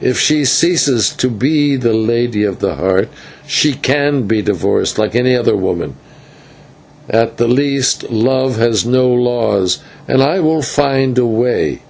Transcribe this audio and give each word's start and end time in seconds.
"If 0.00 0.20
she 0.20 0.44
ceases 0.44 1.10
to 1.10 1.28
be 1.28 1.74
the 1.74 1.92
Lady 1.92 2.44
of 2.44 2.60
the 2.60 2.76
Heart 2.76 3.08
she 3.48 3.72
can 3.72 4.28
be 4.28 4.42
divorced 4.42 4.96
like 4.96 5.16
any 5.16 5.34
other 5.36 5.56
woman; 5.56 5.94
at 7.10 7.36
the 7.38 7.48
least, 7.48 8.08
love 8.12 8.58
has 8.58 8.86
no 8.86 9.08
laws, 9.08 9.80
and 10.06 10.22
I 10.22 10.38
will 10.38 10.62
find 10.62 11.18
a 11.18 11.26
way." 11.26 11.80